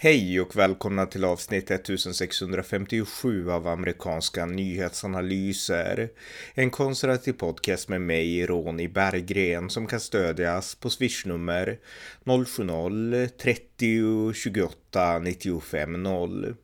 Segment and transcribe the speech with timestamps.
[0.00, 6.08] Hej och välkomna till avsnitt 1657 av amerikanska nyhetsanalyser.
[6.54, 11.78] En konservativ podcast med mig, Ronny Berggren, som kan stödjas på swishnummer
[12.24, 16.54] 070-30 28 95 0.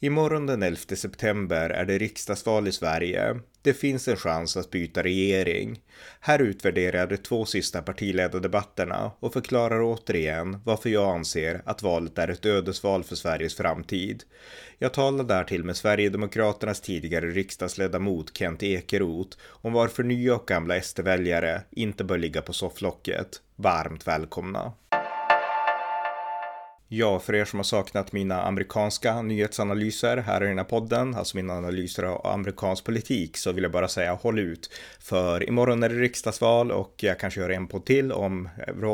[0.00, 3.40] Imorgon den 11 september är det riksdagsval i Sverige.
[3.62, 5.80] Det finns en chans att byta regering.
[6.20, 12.18] Här utvärderar jag de två sista partiledardebatterna och förklarar återigen varför jag anser att valet
[12.18, 14.24] är ett ödesval för Sveriges framtid.
[14.78, 21.62] Jag talar därtill med Sverigedemokraternas tidigare riksdagsledamot Kent Ekeroth om varför nya och gamla SD-väljare
[21.70, 23.40] inte bör ligga på sofflocket.
[23.56, 24.72] Varmt välkomna!
[26.94, 31.36] Ja, för er som har saknat mina amerikanska nyhetsanalyser här i den här podden, alltså
[31.36, 34.70] mina analyser av amerikansk politik, så vill jag bara säga håll ut.
[35.00, 38.48] För imorgon är det riksdagsval och jag kanske gör en podd till om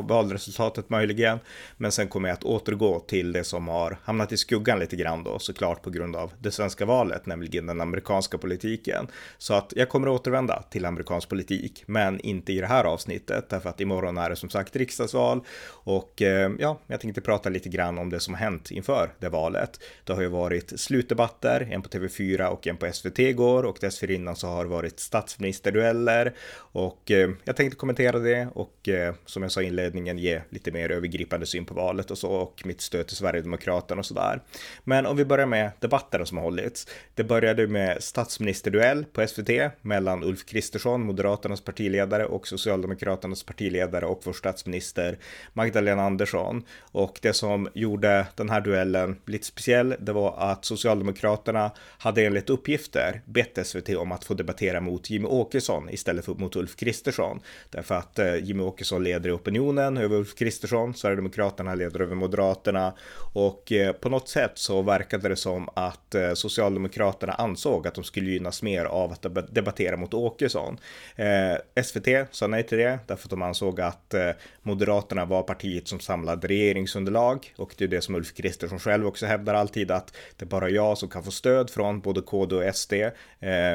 [0.09, 1.38] valresultatet möjligen.
[1.76, 5.24] Men sen kommer jag att återgå till det som har hamnat i skuggan lite grann
[5.24, 9.09] då, såklart på grund av det svenska valet, nämligen den amerikanska politiken.
[9.38, 13.49] Så att jag kommer att återvända till amerikansk politik, men inte i det här avsnittet,
[13.49, 17.69] därför att imorgon är det som sagt riksdagsval och eh, ja, jag tänkte prata lite
[17.69, 19.81] grann grann om det som har hänt inför det valet.
[20.05, 24.37] Det har ju varit slutdebatter, en på TV4 och en på SVT igår och dessförinnan
[24.37, 26.35] så har det varit statsministerdueller
[26.73, 30.71] och eh, jag tänkte kommentera det och eh, som jag sa i inledningen ge lite
[30.71, 34.43] mer övergripande syn på valet och så och mitt stöd till Sverigedemokraterna och sådär.
[34.85, 36.87] Men om vi börjar med debatterna som har hållits.
[37.15, 39.51] Det började med statsministerduell på SVT
[39.83, 45.19] mellan Ulf Kristersson, Moderaternas partiledare och Socialdemokraternas partiledare och vår statsminister
[45.53, 46.65] Magdalena Andersson.
[46.93, 52.51] Och det som gjorde den här duellen lite speciell, det var att Socialdemokraterna hade enligt
[52.51, 57.40] uppgifter bett SVT om att få debattera mot Jimmy Åkesson istället för mot Ulf Kristersson.
[57.70, 62.95] Därför att eh, Jimmy Åkesson leder i opinionen över Ulf Kristersson, Sverigedemokraterna leder över Moderaterna
[63.35, 68.04] och eh, på något sätt så verkade det som att eh, Socialdemokraterna ansåg att de
[68.04, 70.78] skulle gynnas mer av att debattera mot Åkesson.
[71.16, 74.30] Eh, SVT sa nej till det därför att de ansåg att eh,
[74.62, 79.06] Moderaterna var partiet som samlade regeringsunderlag och och det är det som Ulf Kristersson själv
[79.06, 82.56] också hävdar alltid att det är bara jag som kan få stöd från både KD
[82.56, 83.10] och SD eh,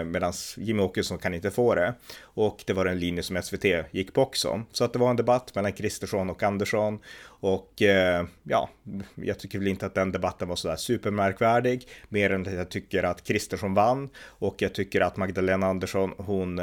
[0.06, 1.94] medan Jimmy Åkesson kan inte få det.
[2.22, 4.64] Och det var en linje som SVT gick på också.
[4.72, 8.70] Så att det var en debatt mellan Kristersson och Andersson och eh, ja,
[9.16, 13.04] jag tycker väl inte att den debatten var sådär supermärkvärdig mer än att jag tycker
[13.04, 16.62] att Kristersson vann och jag tycker att Magdalena Andersson hon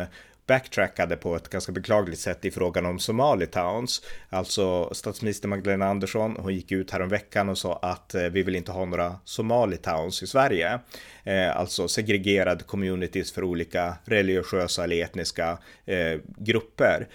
[0.50, 4.02] backtrackade på ett ganska beklagligt sätt i frågan om Somalitowns.
[4.28, 8.72] Alltså statsminister Magdalena Andersson, hon gick ut häromveckan och sa att eh, vi vill inte
[8.72, 10.78] ha några Somalitowns i Sverige.
[11.24, 17.08] Eh, alltså segregerade communities för olika religiösa eller etniska eh, grupper.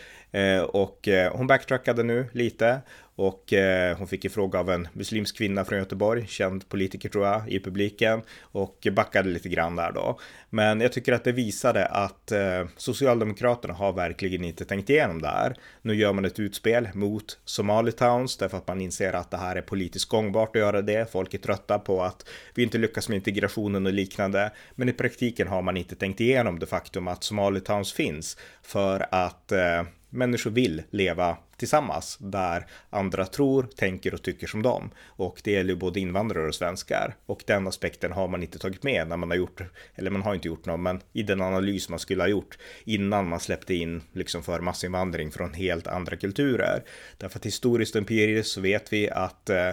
[0.68, 2.81] Och hon backtrackade nu lite
[3.15, 7.25] och eh, hon fick ju fråga av en muslimsk kvinna från Göteborg, känd politiker tror
[7.25, 10.19] jag, i publiken och backade lite grann där då.
[10.49, 15.27] Men jag tycker att det visade att eh, Socialdemokraterna har verkligen inte tänkt igenom det
[15.27, 15.55] här.
[15.81, 19.61] Nu gör man ett utspel mot Somalitowns därför att man inser att det här är
[19.61, 21.11] politiskt gångbart att göra det.
[21.11, 24.51] Folk är trötta på att vi inte lyckas med integrationen och liknande.
[24.75, 29.51] Men i praktiken har man inte tänkt igenom det faktum att Somalitowns finns för att
[29.51, 29.83] eh,
[30.15, 34.89] människor vill leva tillsammans där andra tror, tänker och tycker som dem.
[35.05, 37.15] Och det gäller ju både invandrare och svenskar.
[37.25, 39.61] Och den aspekten har man inte tagit med när man har gjort,
[39.95, 43.29] eller man har inte gjort någon, men i den analys man skulle ha gjort innan
[43.29, 46.83] man släppte in liksom för massinvandring från helt andra kulturer.
[47.17, 49.69] Därför att historiskt och empiriskt så vet vi att eh,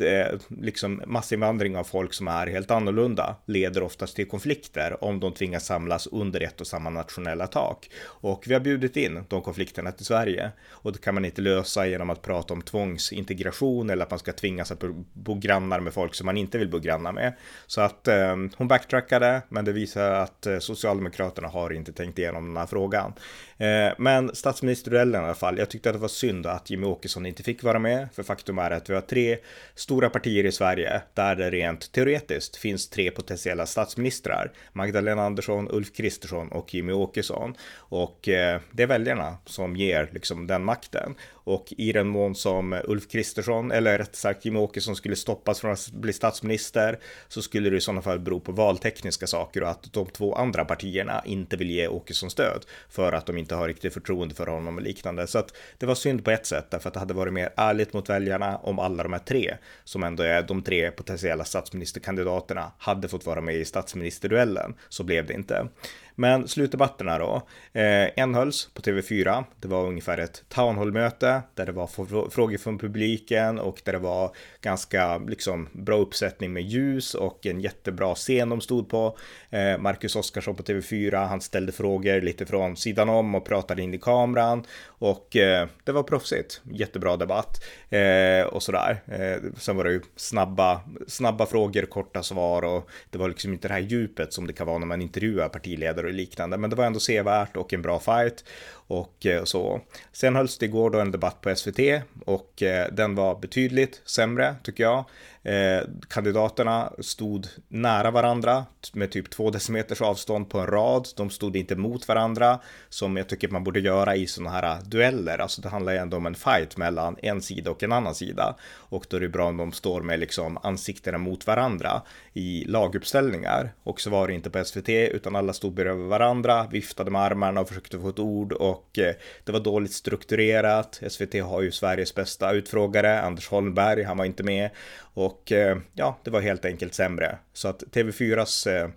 [0.00, 5.32] eh, liksom massinvandring av folk som är helt annorlunda leder oftast till konflikter om de
[5.32, 7.90] tvingas samlas under ett och samma nationella tak.
[8.04, 11.86] Och vi har bjudit in de konflikterna till Sverige och det kan man inte lösa
[11.86, 16.14] genom att prata om tvångsintegration eller att man ska tvingas att bo grannar med folk
[16.14, 17.32] som man inte vill bo grannar med.
[17.66, 22.46] Så att eh, hon backtrackade, men det visar att eh, Socialdemokraterna har inte tänkt igenom
[22.46, 23.12] den här frågan.
[23.58, 27.26] Eh, men statsministerduellen i alla fall, jag tyckte att det var synd att Jimmy Åkesson
[27.26, 29.36] inte fick vara med, för faktum är att vi har tre
[29.84, 34.52] stora partier i Sverige där det rent teoretiskt finns tre potentiella statsministrar.
[34.72, 37.54] Magdalena Andersson, Ulf Kristersson och Jimmy Åkesson.
[37.76, 41.14] Och eh, det är väljarna som ger liksom den makten.
[41.30, 45.72] Och i den mån som Ulf Kristersson, eller rätt sagt Jimmie Åkesson skulle stoppas från
[45.72, 46.98] att bli statsminister
[47.28, 50.64] så skulle det i sådana fall bero på valtekniska saker och att de två andra
[50.64, 54.76] partierna inte vill ge Åkesson stöd för att de inte har riktigt förtroende för honom
[54.76, 55.26] och liknande.
[55.26, 57.92] Så att det var synd på ett sätt därför att det hade varit mer ärligt
[57.92, 63.08] mot väljarna om alla de här tre som ändå är de tre potentiella statsministerkandidaterna hade
[63.08, 64.74] fått vara med i statsministerduellen.
[64.88, 65.68] Så blev det inte.
[66.14, 67.42] Men slutdebatterna då.
[67.72, 69.44] Eh, en hölls på TV4.
[69.60, 71.86] Det var ungefär ett townhall-möte där det var
[72.30, 74.30] frågor från publiken och där det var
[74.60, 79.18] ganska liksom bra uppsättning med ljus och en jättebra scen de stod på.
[79.50, 83.94] Eh, Marcus Oskarsson på TV4, han ställde frågor lite från sidan om och pratade in
[83.94, 86.60] i kameran och eh, det var proffsigt.
[86.72, 89.02] Jättebra debatt eh, och sådär.
[89.06, 93.68] Eh, sen var det ju snabba, snabba frågor, korta svar och det var liksom inte
[93.68, 96.56] det här djupet som det kan vara när man intervjuar partiledare och liknande.
[96.56, 98.44] Men det var ändå sevärt och en bra fight
[98.86, 99.80] och eh, så.
[100.12, 101.78] Sen hölls det igår då en debatt på SVT
[102.26, 105.04] och eh, den var betydligt sämre tycker jag.
[105.46, 111.08] Eh, kandidaterna stod nära varandra med typ två decimeters avstånd på en rad.
[111.16, 114.82] De stod inte mot varandra som jag tycker man borde göra i sådana här äh,
[114.82, 115.38] dueller.
[115.38, 118.56] Alltså det handlar ju ändå om en fight mellan en sida och en annan sida.
[118.72, 122.02] Och då är det bra om de står med liksom ansiktena mot varandra
[122.32, 123.72] i laguppställningar.
[123.82, 127.60] Och så var det inte på SVT utan alla stod bredvid varandra, viftade med armarna
[127.60, 131.00] och försökte få ett ord och och eh, det var dåligt strukturerat.
[131.08, 134.70] SVT har ju Sveriges bästa utfrågare, Anders Holmberg, han var inte med
[135.14, 137.38] och eh, ja, det var helt enkelt sämre.
[137.52, 138.90] Så att TV4s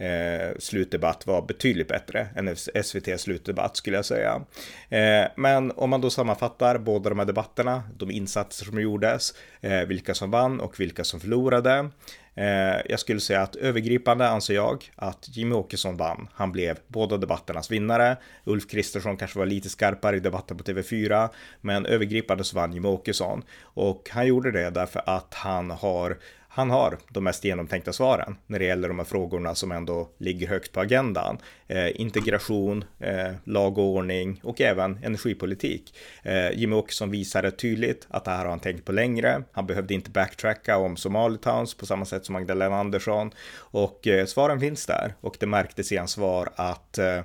[0.00, 4.42] eh, slutdebatt var betydligt bättre än SVTs slutdebatt skulle jag säga.
[4.88, 9.80] Eh, men om man då sammanfattar båda de här debatterna, de insatser som gjordes, eh,
[9.80, 11.90] vilka som vann och vilka som förlorade.
[12.34, 16.28] Eh, jag skulle säga att övergripande anser jag att Jimmy Åkesson vann.
[16.32, 18.16] Han blev båda debatternas vinnare.
[18.44, 21.28] Ulf Kristersson kanske var lite skarpare i debatten på TV4,
[21.60, 23.42] men övergripande så vann Jimmy Åkesson.
[23.62, 26.18] Och han gjorde det därför att han har
[26.52, 30.48] han har de mest genomtänkta svaren när det gäller de här frågorna som ändå ligger
[30.48, 31.38] högt på agendan.
[31.66, 35.94] Eh, integration, eh, lag och ordning och även energipolitik.
[36.22, 39.42] Eh, Jimmy Åkesson visade tydligt att det här har han tänkt på längre.
[39.52, 44.60] Han behövde inte backtracka om Somalitowns på samma sätt som Magdalena Andersson och eh, svaren
[44.60, 47.20] finns där och det märktes i hans svar att eh,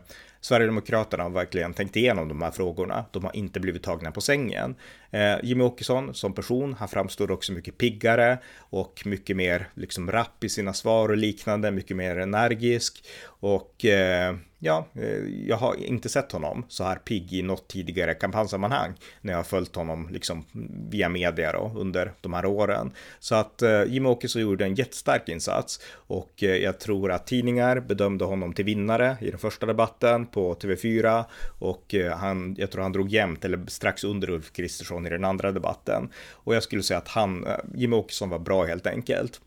[0.45, 3.05] Sverigedemokraterna har verkligen tänkt igenom de här frågorna.
[3.11, 4.75] De har inte blivit tagna på sängen.
[5.15, 10.43] Eh, Jimmy Åkesson som person, han framstår också mycket piggare och mycket mer liksom rapp
[10.43, 14.35] i sina svar och liknande, mycket mer energisk och eh,
[14.65, 19.33] ja, eh, jag har inte sett honom så här pigg i något tidigare kampanjsammanhang när
[19.33, 20.45] jag har följt honom liksom
[20.89, 22.91] via media då under de här åren.
[23.19, 27.79] Så att eh, Jimmy Åkesson gjorde en jättestark insats och eh, jag tror att tidningar
[27.79, 31.25] bedömde honom till vinnare i den första debatten på TV4
[31.59, 35.25] och eh, han, jag tror han drog jämnt eller strax under Ulf Kristersson i den
[35.25, 36.09] andra debatten.
[36.31, 39.41] Och jag skulle säga att han, eh, Jimmie Jimmy Åkesson var bra helt enkelt.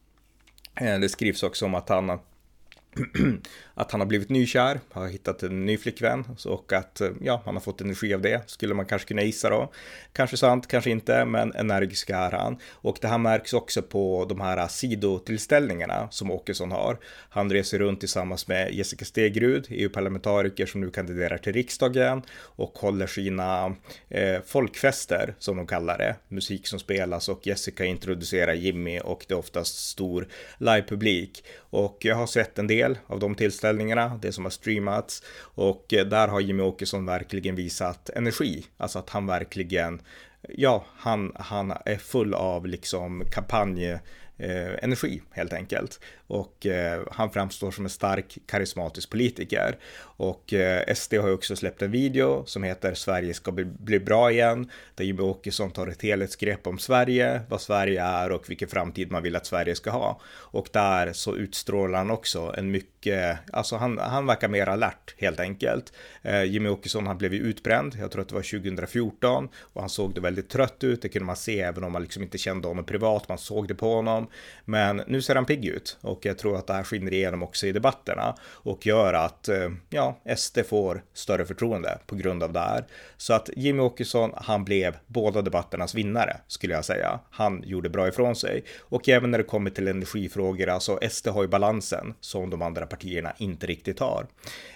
[0.74, 2.18] Eh, det skrivs också om att han
[3.74, 7.54] att han har blivit nykär, har hittat en ny flickvän och att eh, ja, han
[7.54, 9.72] har fått energi av det, skulle man kanske kunna gissa då.
[10.12, 12.58] Kanske sant, kanske inte, men energisk är han.
[12.72, 16.98] Och det här märks också på de här sidotillställningarna som Åkesson har.
[17.30, 23.06] Han reser runt tillsammans med Jessica Stegrud, EU-parlamentariker som nu kandiderar till riksdagen och håller
[23.06, 23.74] sina
[24.08, 26.16] eh, folkfester, som de kallar det.
[26.28, 31.44] Musik som spelas och Jessica introducerar Jimmy och det är oftast stor livepublik.
[31.70, 36.06] Och jag har sett en del av de tillställningarna det som har streamats och eh,
[36.06, 40.02] där har Jimmy Åkesson verkligen visat energi, alltså att han verkligen
[40.48, 44.00] Ja, han, han är full av liksom kampanjer.
[44.40, 46.00] Eh, energi helt enkelt.
[46.26, 49.78] Och eh, han framstår som en stark karismatisk politiker.
[50.00, 54.00] Och eh, SD har ju också släppt en video som heter Sverige ska bli, bli
[54.00, 54.70] bra igen.
[54.94, 59.22] Där Jimmie Åkesson tar ett helhetsgrepp om Sverige, vad Sverige är och vilken framtid man
[59.22, 60.20] vill att Sverige ska ha.
[60.26, 62.97] Och där så utstrålar han också en mycket,
[63.52, 65.92] alltså han, han verkar mer alert helt enkelt.
[66.22, 69.90] Eh, Jimmie Åkesson han blev ju utbränd, jag tror att det var 2014 och han
[69.90, 72.68] såg det väldigt trött ut, det kunde man se även om man liksom inte kände
[72.68, 74.26] honom privat, man såg det på honom.
[74.64, 77.66] Men nu ser han pigg ut och jag tror att det här skiner igenom också
[77.66, 82.60] i debatterna och gör att eh, ja, SD får större förtroende på grund av det
[82.60, 82.84] här.
[83.16, 87.20] Så att Jimmy Åkesson, han blev båda debatternas vinnare skulle jag säga.
[87.30, 91.42] Han gjorde bra ifrån sig och även när det kommer till energifrågor, alltså SD har
[91.42, 94.26] ju balansen som de andra partierna inte riktigt har.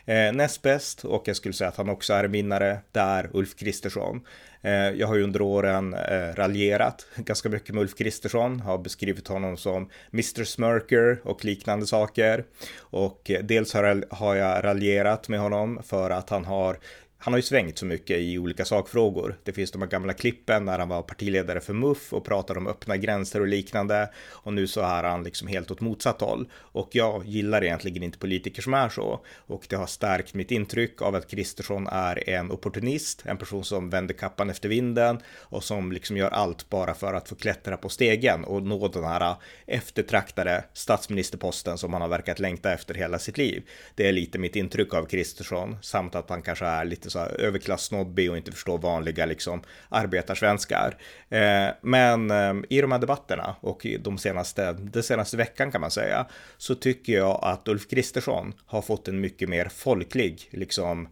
[0.04, 3.30] Eh, näst bäst och jag skulle säga att han också är en vinnare, det är
[3.32, 4.20] Ulf Kristersson.
[4.62, 9.28] Eh, jag har ju under åren eh, raljerat ganska mycket med Ulf Kristersson, har beskrivit
[9.28, 12.44] honom som Mr Smirker och liknande saker.
[12.78, 13.74] Och eh, dels
[14.10, 16.78] har jag raljerat med honom för att han har
[17.24, 19.38] han har ju svängt så mycket i olika sakfrågor.
[19.44, 22.66] Det finns de här gamla klippen när han var partiledare för MUF och pratade om
[22.66, 24.10] öppna gränser och liknande.
[24.28, 26.48] Och nu så är han liksom helt åt motsatt håll.
[26.54, 29.24] Och jag gillar egentligen inte politiker som är så.
[29.36, 33.90] Och det har stärkt mitt intryck av att Kristersson är en opportunist, en person som
[33.90, 37.88] vänder kappan efter vinden och som liksom gör allt bara för att få klättra på
[37.88, 39.34] stegen och nå den här
[39.66, 43.62] eftertraktade statsministerposten som han har verkat längta efter hela sitt liv.
[43.94, 47.40] Det är lite mitt intryck av Kristersson samt att han kanske är lite så här
[47.40, 50.96] överklassnobbig och inte förstår vanliga liksom arbetarsvenskar.
[51.28, 55.90] Eh, men eh, i de här debatterna och de senaste, den senaste veckan kan man
[55.90, 56.26] säga,
[56.58, 61.08] så tycker jag att Ulf Kristersson har fått en mycket mer folklig liksom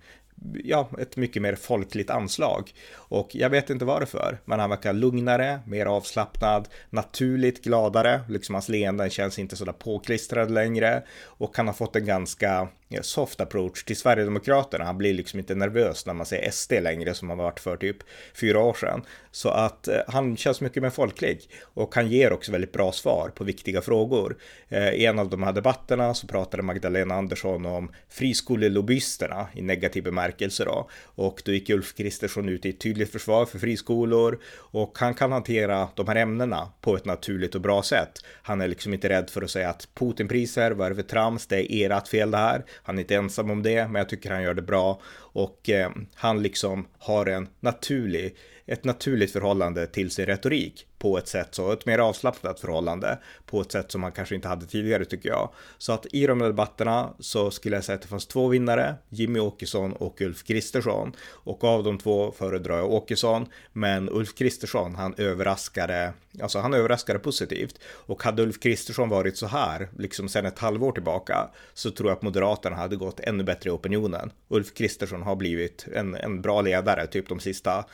[0.65, 2.73] ja, ett mycket mer folkligt anslag.
[2.95, 8.69] Och jag vet inte varför, men han verkar lugnare, mer avslappnad, naturligt gladare, liksom hans
[8.69, 12.69] leenden känns inte sådär påklistrad längre och han har fått en ganska
[13.03, 14.85] soft approach till Sverigedemokraterna.
[14.85, 17.97] Han blir liksom inte nervös när man säger SD längre som han varit för typ
[18.35, 19.03] fyra år sedan.
[19.31, 23.33] Så att eh, han känns mycket mer folklig och han ger också väldigt bra svar
[23.35, 24.37] på viktiga frågor.
[24.69, 30.05] Eh, I en av de här debatterna så pratade Magdalena Andersson om friskolelobbyisterna i negativ
[30.05, 34.99] bemärkelse då och då gick Ulf Kristersson ut i ett tydligt försvar för friskolor och
[34.99, 38.13] han kan hantera de här ämnena på ett naturligt och bra sätt.
[38.43, 41.47] Han är liksom inte rädd för att säga att Putinpriser, vad är det för trams,
[41.47, 42.65] det är ert fel det här.
[42.83, 45.01] Han är inte ensam om det, men jag tycker han gör det bra.
[45.13, 51.29] Och eh, han liksom har en naturlig, ett naturligt förhållande till sin retorik på ett
[51.29, 55.05] sätt så, ett mer avslappnat förhållande på ett sätt som man kanske inte hade tidigare
[55.05, 55.51] tycker jag.
[55.79, 58.95] Så att i de här debatterna så skulle jag säga att det fanns två vinnare,
[59.09, 61.13] Jimmy Åkesson och Ulf Kristersson.
[61.23, 67.19] Och av de två föredrar jag Åkesson, men Ulf Kristersson han överraskade, alltså han överraskade
[67.19, 67.79] positivt.
[67.85, 72.17] Och hade Ulf Kristersson varit så här, liksom sedan ett halvår tillbaka, så tror jag
[72.17, 74.31] att Moderaterna hade gått ännu bättre i opinionen.
[74.49, 77.85] Ulf Kristersson har blivit en, en bra ledare, typ de sista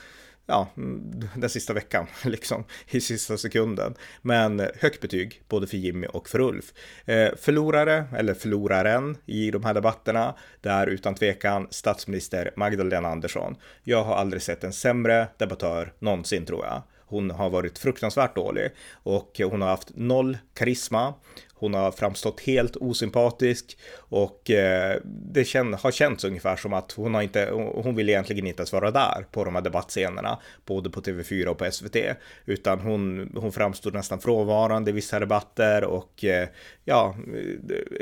[0.46, 3.94] ja, mm, den sista veckan, liksom i sista sekunden.
[4.22, 6.72] Men högt betyg både för Jimmy och för Ulf.
[7.04, 13.56] Eh, förlorare, eller förloraren i de här debatterna, det är utan tvekan statsminister Magdalena Andersson.
[13.82, 16.82] Jag har aldrig sett en sämre debattör någonsin tror jag.
[17.08, 21.14] Hon har varit fruktansvärt dålig och hon har haft noll karisma.
[21.58, 27.14] Hon har framstått helt osympatisk och eh, det kän har känts ungefär som att hon
[27.14, 31.00] har inte, hon vill egentligen inte ens vara där på de här debattscenerna, både på
[31.00, 31.96] TV4 och på SVT,
[32.44, 36.48] utan hon, hon framstod nästan frånvarande i vissa debatter och eh,
[36.84, 37.16] ja,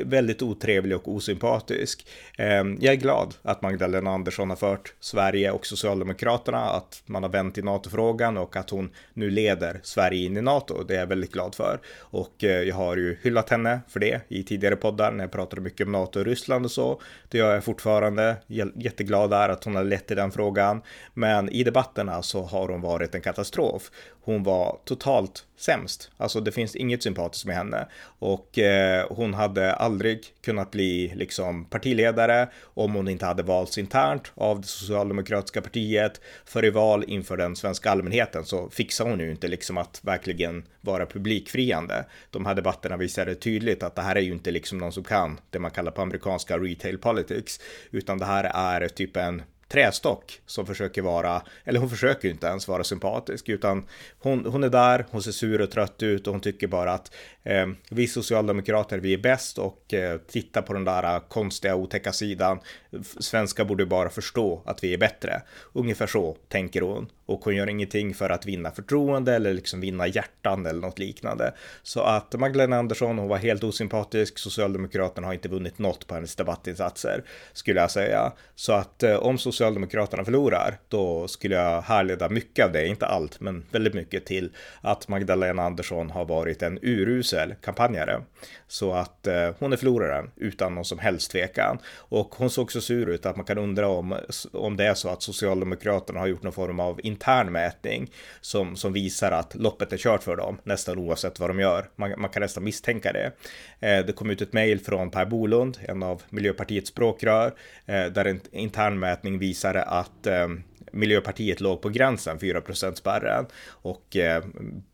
[0.04, 2.06] väldigt otrevlig och osympatisk.
[2.38, 7.30] Eh, jag är glad att Magdalena Andersson har fört Sverige och Socialdemokraterna, att man har
[7.30, 10.82] vänt i NATO-frågan och att hon nu leder Sverige in i NATO.
[10.82, 14.20] Det är jag väldigt glad för och eh, jag har ju hyllat henne för det
[14.28, 17.00] i tidigare poddar när jag pratade mycket om NATO och Ryssland och så.
[17.28, 18.36] Det gör jag fortfarande.
[18.74, 20.82] Jätteglad är att hon har lett i den frågan.
[21.14, 23.90] Men i debatterna så har hon varit en katastrof.
[24.24, 26.10] Hon var totalt sämst.
[26.16, 27.88] Alltså det finns inget sympatiskt med henne
[28.18, 34.32] och eh, hon hade aldrig kunnat bli liksom partiledare om hon inte hade valts internt
[34.34, 36.20] av det socialdemokratiska partiet.
[36.44, 40.64] För i val inför den svenska allmänheten så fixar hon ju inte liksom att verkligen
[40.80, 42.04] vara publikfriande.
[42.30, 45.40] De här debatterna visade tydligt att det här är ju inte liksom någon som kan
[45.50, 50.66] det man kallar på amerikanska retail politics, utan det här är typ en trästock som
[50.66, 53.86] försöker vara, eller hon försöker ju inte ens vara sympatisk, utan
[54.18, 57.14] hon, hon är där, hon ser sur och trött ut och hon tycker bara att
[57.42, 62.12] eh, vi socialdemokrater, vi är bäst och eh, titta på den där eh, konstiga, otäcka
[62.12, 62.58] sidan.
[63.20, 65.42] Svenskar borde bara förstå att vi är bättre.
[65.72, 70.06] Ungefär så tänker hon och hon gör ingenting för att vinna förtroende eller liksom vinna
[70.06, 71.54] hjärtan eller något liknande.
[71.82, 74.38] Så att Magdalena Andersson, hon var helt osympatisk.
[74.38, 78.32] Socialdemokraterna har inte vunnit något på hennes debattinsatser skulle jag säga.
[78.54, 83.40] Så att eh, om Socialdemokraterna förlorar, då skulle jag härleda mycket av det, inte allt,
[83.40, 84.50] men väldigt mycket till
[84.80, 88.22] att Magdalena Andersson har varit en urusel kampanjare.
[88.68, 91.78] Så att eh, hon är förloraren utan någon som helst tvekan.
[91.96, 94.16] Och hon såg så sur ut att man kan undra om,
[94.52, 98.92] om det är så att Socialdemokraterna har gjort någon form av intern mätning som, som
[98.92, 101.88] visar att loppet är kört för dem nästan oavsett vad de gör.
[101.96, 103.32] Man, man kan nästan misstänka det.
[103.80, 107.54] Eh, det kom ut ett mejl från Per Bolund, en av Miljöpartiets språkrör,
[107.86, 110.48] eh, där en intern mätning visade att eh,
[110.92, 112.62] Miljöpartiet låg på gränsen 4
[112.94, 114.44] spärren och eh,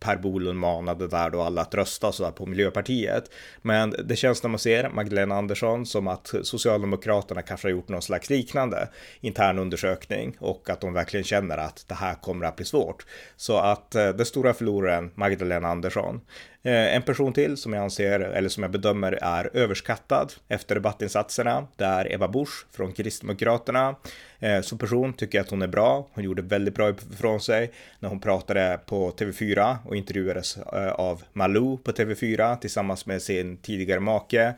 [0.00, 3.30] Per Bolund manade där då alla att rösta så på Miljöpartiet.
[3.62, 8.02] Men det känns när man ser Magdalena Andersson som att Socialdemokraterna kanske har gjort någon
[8.02, 8.88] slags liknande
[9.20, 13.06] intern undersökning och att de verkligen känner att det här kommer att bli svårt.
[13.36, 16.20] Så att eh, den stora förloraren Magdalena Andersson.
[16.62, 21.66] Eh, en person till som jag anser, eller som jag bedömer är överskattad efter debattinsatserna,
[21.76, 23.94] det är Eva Busch från Kristdemokraterna.
[24.38, 26.08] Eh, som person tycker jag att hon är bra.
[26.12, 31.22] Hon gjorde väldigt bra ifrån sig när hon pratade på TV4 och intervjuades eh, av
[31.32, 34.54] Malou på TV4 tillsammans med sin tidigare make.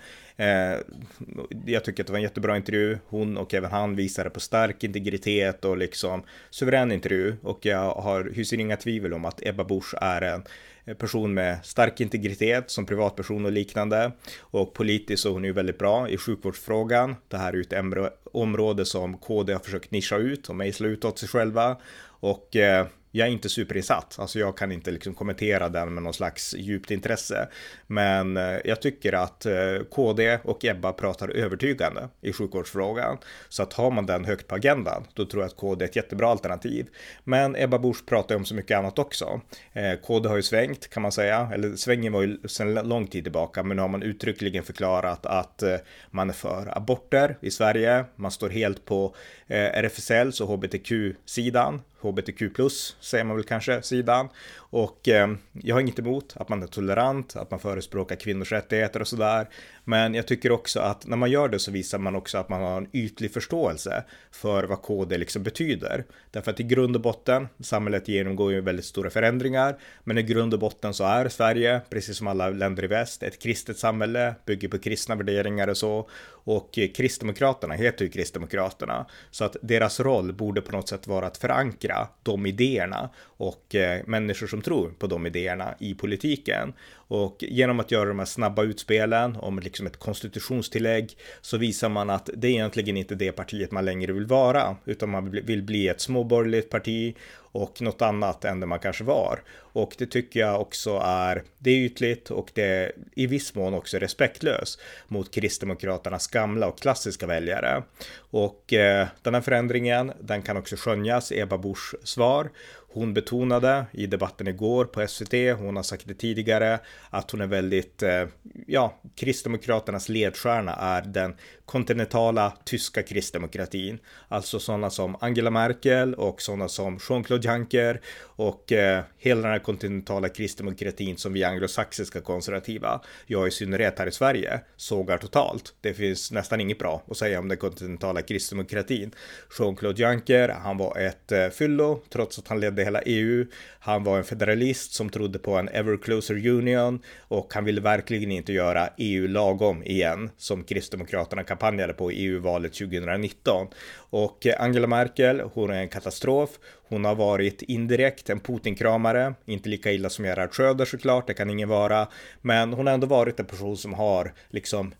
[1.66, 2.98] Jag tycker att det var en jättebra intervju.
[3.06, 8.30] Hon och även han visade på stark integritet och liksom suverän intervju och jag har,
[8.34, 10.42] hyser inga tvivel om att Ebba Busch är en
[10.84, 14.12] Eh, person med stark integritet som privatperson och liknande.
[14.40, 17.16] Och politiskt så är hon ju väldigt bra i sjukvårdsfrågan.
[17.28, 21.04] Det här är ju ett område som KD har försökt nischa ut och mejsla ut
[21.04, 21.76] åt sig själva.
[22.04, 26.14] Och eh, jag är inte superinsatt, alltså jag kan inte liksom kommentera den med någon
[26.14, 27.48] slags djupt intresse.
[27.86, 33.18] Men eh, jag tycker att eh, KD och Ebba pratar övertygande i sjukvårdsfrågan.
[33.48, 35.96] Så att har man den högt på agendan, då tror jag att KD är ett
[35.96, 36.86] jättebra alternativ.
[37.24, 39.40] Men Ebba Busch pratar ju om så mycket annat också.
[39.72, 43.24] Eh, KD har ju svängt kan man säga, eller svängen var ju sedan lång tid
[43.24, 45.62] tillbaka, men nu har man uttryckligen förklarat att
[46.10, 48.04] man är för aborter i Sverige.
[48.16, 49.14] Man står helt på
[49.48, 54.28] RFSLs och hbtq-sidan hbtq plus säger man väl kanske sidan
[54.72, 59.00] och eh, jag har inget emot att man är tolerant, att man förespråkar kvinnors rättigheter
[59.00, 59.48] och sådär.
[59.84, 62.62] Men jag tycker också att när man gör det så visar man också att man
[62.62, 66.04] har en ytlig förståelse för vad KD liksom betyder.
[66.30, 70.54] Därför att i grund och botten, samhället genomgår ju väldigt stora förändringar, men i grund
[70.54, 74.68] och botten så är Sverige, precis som alla länder i väst, ett kristet samhälle, bygger
[74.68, 76.08] på kristna värderingar och så.
[76.44, 81.36] Och Kristdemokraterna heter ju Kristdemokraterna, så att deras roll borde på något sätt vara att
[81.36, 83.10] förankra de idéerna
[83.42, 86.72] och eh, människor som tror på de idéerna i politiken.
[87.14, 92.10] Och genom att göra de här snabba utspelen om liksom ett konstitutionstillägg så visar man
[92.10, 95.88] att det är egentligen inte det partiet man längre vill vara, utan man vill bli
[95.88, 97.16] ett småborgerligt parti
[97.52, 99.40] och något annat än det man kanske var.
[99.54, 103.74] Och det tycker jag också är, det är ytligt och det är i viss mån
[103.74, 107.82] också respektlöst mot Kristdemokraternas gamla och klassiska väljare.
[108.16, 112.50] Och eh, den här förändringen, den kan också skönjas i Ebba Buschs svar.
[112.94, 116.78] Hon betonade i debatten igår på SVT, hon har sagt det tidigare,
[117.10, 118.24] att hon är väldigt, eh,
[118.66, 123.98] ja, Kristdemokraternas ledstjärna är den kontinentala tyska kristdemokratin.
[124.28, 128.00] Alltså sådana som Angela Merkel och sådana som Jean-Claude Juncker
[128.42, 134.06] och eh, hela den här kontinentala kristdemokratin som vi anglosaxiska konservativa, jag i synnerhet här
[134.06, 135.74] i Sverige, sågar totalt.
[135.80, 139.14] Det finns nästan inget bra att säga om den kontinentala kristdemokratin.
[139.58, 143.46] Jean-Claude Juncker, han var ett eh, fyllo trots att han ledde hela EU.
[143.78, 148.32] Han var en federalist som trodde på en ever closer union och han ville verkligen
[148.32, 153.66] inte göra EU lagom igen som Kristdemokraterna kampanjade på i EU-valet 2019.
[154.12, 156.50] Och Angela Merkel, hon är en katastrof.
[156.88, 161.50] Hon har varit indirekt en Putin-kramare, inte lika illa som Gerhard Schröder såklart, det kan
[161.50, 162.08] ingen vara.
[162.40, 164.94] Men hon har ändå varit en person som har liksom,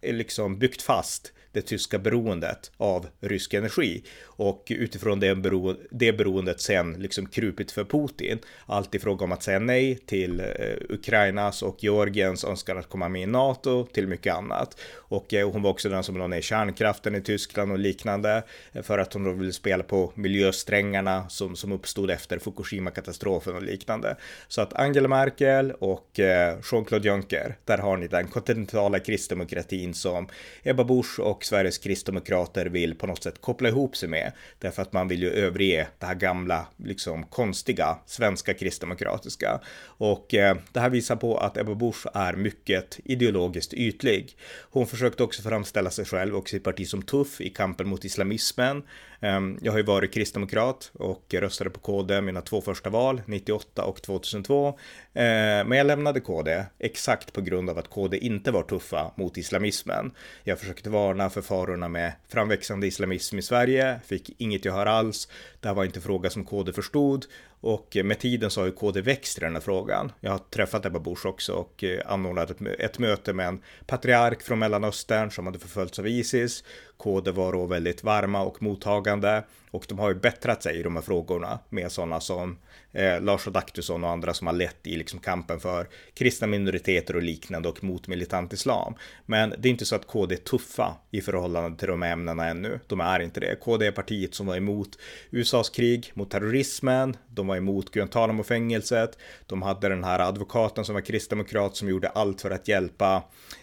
[0.00, 6.12] eh, liksom byggt fast det tyska beroendet av rysk energi och utifrån det, bero, det
[6.12, 8.38] beroendet sen liksom krupit för Putin.
[8.66, 10.46] Allt i fråga om att säga nej till eh,
[10.88, 14.80] Ukrainas och Georgiens önskan att komma med i NATO till mycket annat.
[14.96, 18.82] Och eh, hon var också den som la ner kärnkraften i Tyskland och liknande eh,
[18.82, 24.16] för att hon då ville spela på miljösträngarna som, som uppstod efter Fukushima-katastrofen och liknande.
[24.48, 30.28] Så att Angela Merkel och eh, Jean-Claude Juncker, där har ni den kontinentala kristdemokratin som
[30.62, 34.32] Ebba Busch och Sveriges kristdemokrater vill på något sätt koppla ihop sig med.
[34.58, 39.60] Därför att man vill ju överge det här gamla, liksom konstiga svenska kristdemokratiska.
[39.84, 44.36] Och eh, det här visar på att Ebba Busch är mycket ideologiskt ytlig.
[44.70, 48.82] Hon försökte också framställa sig själv och sitt parti som tuff i kampen mot islamismen.
[49.20, 53.84] Eh, jag har ju varit kristdemokrat och röstade på KD mina två första val, 98
[53.84, 54.78] och 2002.
[55.16, 59.36] Eh, men jag lämnade KD exakt på grund av att KD inte var tuffa mot
[59.36, 60.10] islamismen.
[60.44, 65.28] Jag försökte varna för farorna med framväxande islamism i Sverige, fick inget gehör alls.
[65.60, 67.26] Det här var inte fråga som KD förstod
[67.64, 70.12] och med tiden så har ju KD växt i den här frågan.
[70.20, 74.42] Jag har träffat Ebba Busch också och eh, anordnat ett, ett möte med en patriark
[74.42, 76.64] från Mellanöstern som hade förföljts av Isis.
[76.96, 80.96] KD var då väldigt varma och mottagande och de har ju bättrat sig i de
[80.96, 82.58] här frågorna med sådana som
[82.92, 87.22] eh, Lars Adaktusson och andra som har lett i liksom kampen för kristna minoriteter och
[87.22, 88.94] liknande och mot militant islam.
[89.26, 92.46] Men det är inte så att KD är tuffa i förhållande till de här ämnena
[92.46, 92.80] ännu.
[92.86, 93.56] De är inte det.
[93.60, 94.98] KD är partiet som var emot
[95.30, 97.16] USAs krig mot terrorismen.
[97.26, 99.18] De var emot Guantanamo-fängelset.
[99.46, 103.22] De hade den här advokaten som var kristdemokrat som gjorde allt för att hjälpa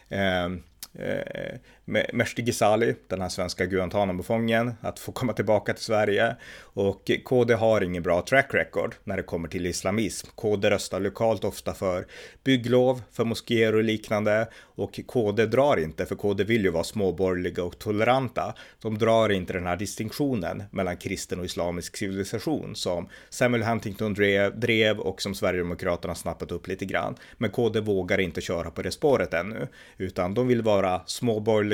[0.09, 0.45] eh,
[0.93, 6.35] eh, Meshti Ghezali, den här svenska Guantanamo-fången, att få komma tillbaka till Sverige.
[6.59, 10.27] Och KD har ingen bra track record när det kommer till islamism.
[10.35, 12.05] KD röstar lokalt ofta för
[12.43, 14.47] bygglov, för moskéer och liknande.
[14.75, 18.55] Och KD drar inte, för KD vill ju vara småborgerliga och toleranta.
[18.81, 24.13] De drar inte den här distinktionen mellan kristen och islamisk civilisation som Samuel Huntington
[24.55, 27.15] drev och som Sverigedemokraterna snappat upp lite grann.
[27.37, 29.67] Men KD vågar inte köra på det spåret ännu,
[29.97, 31.70] utan de vill vara småborgerliga,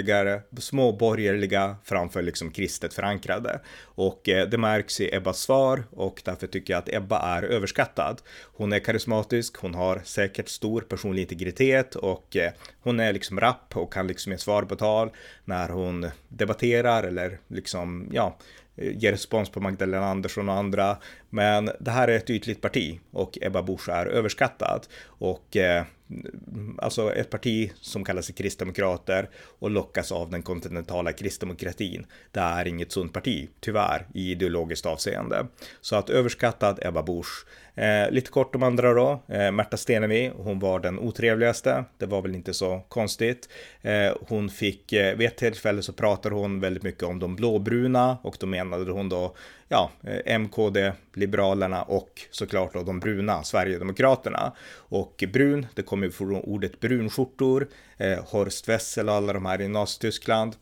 [0.59, 3.59] småborgerliga framför liksom kristet förankrade.
[3.83, 8.21] Och eh, det märks i Ebbas svar och därför tycker jag att Ebba är överskattad.
[8.43, 13.77] Hon är karismatisk, hon har säkert stor personlig integritet och eh, hon är liksom rapp
[13.77, 15.09] och kan liksom ge svar på tal
[15.45, 18.37] när hon debatterar eller liksom, ja,
[18.75, 20.97] eh, ger respons på Magdalena Andersson och andra.
[21.29, 24.87] Men det här är ett ytligt parti och Ebba Busch är överskattad.
[25.05, 25.83] Och eh,
[26.77, 32.05] alltså ett parti som kallar sig kristdemokrater och lockas av den kontinentala kristdemokratin.
[32.31, 35.47] Det är inget sunt parti, tyvärr, i ideologiskt avseende.
[35.81, 37.45] Så att överskattad Ebba Busch.
[37.75, 39.23] Eh, lite kort om andra då.
[39.27, 41.83] Eh, Märta Stenevi, hon var den otrevligaste.
[41.97, 43.49] Det var väl inte så konstigt.
[43.81, 48.17] Eh, hon fick, eh, vid ett tillfälle så pratade hon väldigt mycket om de blåbruna
[48.21, 49.35] och då menade hon då
[49.67, 54.53] ja, eh, MKD, Liberalerna och såklart då de bruna, Sverigedemokraterna.
[54.71, 59.67] Och brun, det kommer från ordet brunskjortor, eh, Horst Wessel och alla de här i
[59.67, 60.55] Nazityskland.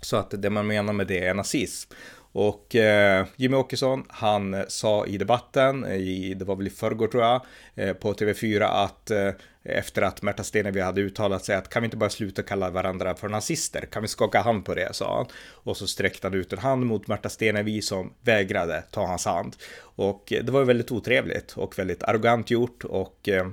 [0.00, 1.92] Så att det man menar med det är nazism.
[2.38, 6.70] Och eh, Jimmy Åkesson, han eh, sa i debatten, eh, i, det var väl i
[6.70, 7.42] förrgår tror jag,
[7.74, 9.30] eh, på TV4 att eh,
[9.62, 13.14] efter att Märta Stenevi hade uttalat sig att kan vi inte bara sluta kalla varandra
[13.14, 13.80] för nazister?
[13.80, 14.94] Kan vi skaka hand på det?
[14.94, 15.26] sa han.
[15.50, 19.56] Och så sträckte han ut en hand mot Märta Stenevi som vägrade ta hans hand.
[19.80, 23.46] Och eh, det var väldigt otrevligt och väldigt arrogant gjort och eh,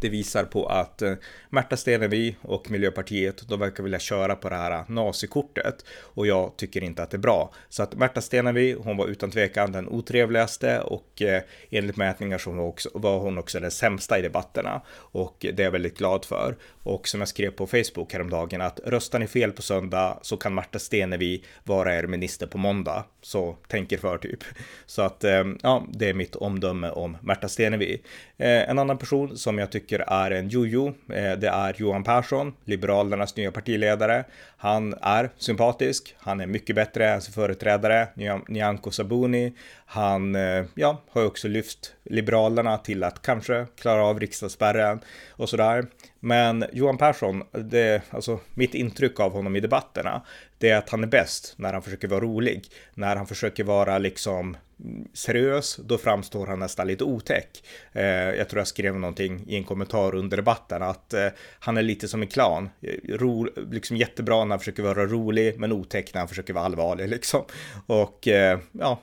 [0.00, 1.14] det visar på att eh,
[1.50, 6.56] Märta Stenevi och Miljöpartiet, de verkar vilja köra på det här eh, nazikortet och jag
[6.56, 7.52] tycker inte att det är bra.
[7.68, 12.50] Så att Märta Stenevi, hon var utan tvekan den otrevligaste och eh, enligt mätningar så
[12.50, 16.24] var, också, var hon också den sämsta i debatterna och det är jag väldigt glad
[16.24, 16.56] för.
[16.82, 20.54] Och som jag skrev på Facebook häromdagen att röstar ni fel på söndag så kan
[20.54, 23.04] Märta Stenevi vara er minister på måndag.
[23.22, 24.44] Så tänker för typ.
[24.86, 28.02] Så att eh, ja, det är mitt omdöme om Märta Stenevi.
[28.36, 32.04] Eh, en annan person som jag tycker tycker är en jojo, eh, det är Johan
[32.04, 34.24] Persson, Liberalernas nya partiledare.
[34.56, 38.08] Han är sympatisk, han är mycket bättre än sin företrädare
[38.48, 39.52] Nyamko Sabuni.
[39.86, 45.86] Han eh, ja, har också lyft Liberalerna till att kanske klara av riksdagsspärren och sådär.
[46.20, 50.22] Men Johan Persson, det, alltså mitt intryck av honom i debatterna,
[50.60, 52.64] det är att han är bäst när han försöker vara rolig.
[52.94, 54.56] När han försöker vara liksom
[55.14, 57.64] seriös, då framstår han nästan lite otäck.
[57.92, 61.26] Eh, jag tror jag skrev någonting i en kommentar under debatten att eh,
[61.58, 62.70] han är lite som en clown.
[63.08, 67.08] Ro, liksom jättebra när han försöker vara rolig, men otäck när han försöker vara allvarlig
[67.08, 67.44] liksom.
[67.86, 69.00] Och eh, ja,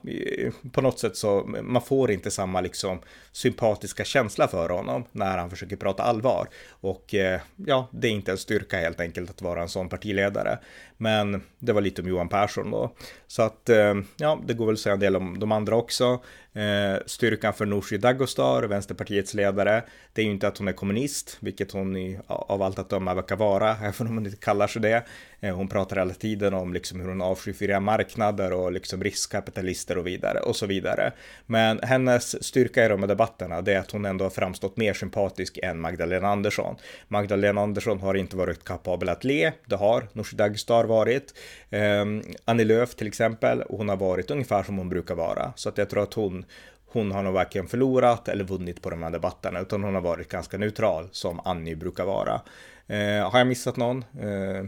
[0.71, 2.99] på något sätt så man får inte samma liksom
[3.31, 6.47] sympatiska känsla för honom när han försöker prata allvar.
[6.69, 10.59] Och eh, ja, det är inte en styrka helt enkelt att vara en sån partiledare.
[10.97, 12.95] Men det var lite om Johan Persson då.
[13.27, 16.19] Så att eh, ja, det går väl att säga en del om de andra också.
[16.53, 19.83] Eh, styrkan för Nooshi Dagostar, Vänsterpartiets ledare,
[20.13, 23.13] det är ju inte att hon är kommunist, vilket hon i, av allt att döma
[23.13, 25.03] verkar vara, även om hon inte kallar sig det.
[25.39, 29.97] Eh, hon pratar hela tiden om liksom hur hon avskyr fria marknader och liksom riskkapitalister
[29.97, 31.13] och vidare och så vidare.
[31.45, 34.93] Men hennes styrka i de här debatterna, det är att hon ändå har framstått mer
[34.93, 36.75] sympatisk än Magdalena Andersson.
[37.07, 41.33] Magdalena Andersson har inte varit kapabel att le, det har Nooshi Dagostar varit.
[41.69, 42.05] Eh,
[42.45, 45.89] Annie Lööf till exempel, hon har varit ungefär som hon brukar vara, så att jag
[45.89, 46.45] tror att hon
[46.85, 50.29] hon har nog varken förlorat eller vunnit på de här debatterna, utan hon har varit
[50.29, 52.41] ganska neutral som Annie brukar vara.
[52.87, 53.97] Eh, har jag missat någon?
[54.19, 54.63] Eh,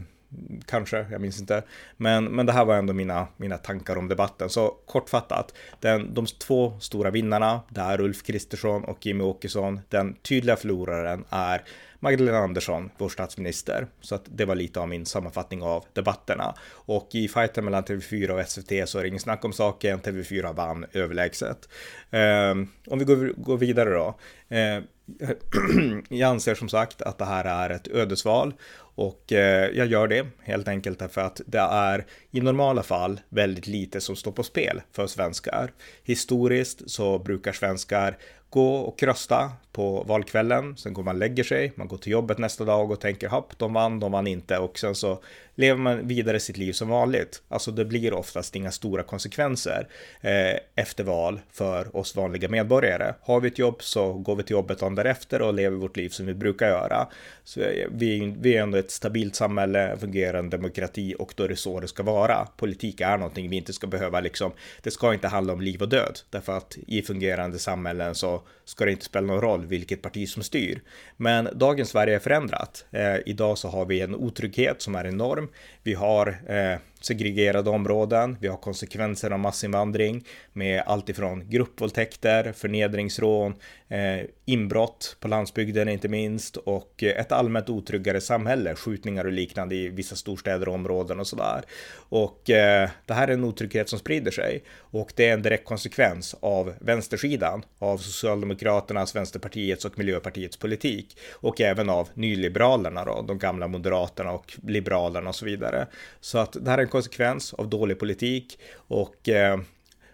[0.66, 1.64] kanske, jag minns inte.
[1.98, 4.50] Men, men det här var ändå mina, mina tankar om debatten.
[4.50, 9.80] Så kortfattat, den, de två stora vinnarna, det är Ulf Kristersson och Jimmy Åkesson.
[9.90, 11.62] Den tydliga förloraren är
[12.00, 13.88] Magdalena Andersson, vår statsminister.
[14.02, 16.54] Så att det var lite av min sammanfattning av debatterna.
[16.70, 20.00] Och i fighten mellan TV4 och SVT så är det ingen snack om saken.
[20.00, 21.70] TV4 vann överlägset.
[22.12, 22.52] Eh,
[22.88, 24.16] om vi går, går vidare då.
[24.56, 24.84] Eh,
[26.10, 28.54] jag anser som sagt att det här är ett ödesval
[28.96, 33.68] och eh, jag gör det helt enkelt därför att det är i normala fall väldigt
[33.68, 35.72] lite som står på spel för svenskar.
[36.04, 38.18] Historiskt så brukar svenskar
[38.50, 40.78] gå och rösta på valkvällen.
[40.78, 43.58] Sen går man och lägger sig, man går till jobbet nästa dag och tänker hopp,
[43.58, 45.20] de vann, de vann inte och sen så
[45.60, 47.42] lever man vidare sitt liv som vanligt.
[47.48, 49.88] Alltså det blir oftast inga stora konsekvenser
[50.22, 53.14] eh, efter val för oss vanliga medborgare.
[53.22, 56.10] Har vi ett jobb så går vi till jobbet dagen därefter och lever vårt liv
[56.10, 57.08] som vi brukar göra.
[57.44, 57.60] Så
[57.92, 61.88] vi, vi är ändå ett stabilt samhälle, fungerande demokrati och då är det så det
[61.88, 62.48] ska vara.
[62.58, 64.52] Politik är någonting vi inte ska behöva liksom,
[64.84, 68.86] det ska inte handla om liv och död, därför att i fungerande samhällen så ska
[68.86, 70.82] det inte spela någon roll vilket parti som styr.
[71.18, 72.86] Men dagens Sverige är förändrat.
[72.92, 75.49] Eh, idag så har vi en otrygghet som är enorm.
[75.84, 78.38] Vi har eh, segregerade områden.
[78.40, 83.56] Vi har konsekvenser av massinvandring med allt ifrån gruppvåldtäkter, förnedringsrån,
[83.88, 89.90] eh, inbrott på landsbygden inte minst och ett allmänt otryggare samhälle, skjutningar och liknande i
[89.90, 91.62] vissa storstäder och områden och sådär.
[92.10, 95.66] Och eh, det här är en otrygghet som sprider sig och det är en direkt
[95.66, 103.40] konsekvens av vänstersidan, av Socialdemokraternas, Vänsterpartiets och Miljöpartiets politik och även av nyliberalerna då, de
[103.40, 105.88] gamla moderaterna och liberalerna och så vidare.
[106.22, 109.60] Så att det här är konsekvens av dålig politik och eh,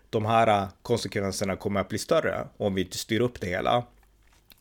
[0.10, 3.84] de här eh, konsekvenserna kommer att bli större om vi inte styr upp det hela.